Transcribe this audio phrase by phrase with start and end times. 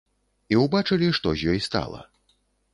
[0.53, 2.05] І ўбачылі, што з ёй стала.